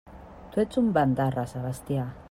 [0.55, 2.13] Tu ets un bandarra, Sebastià!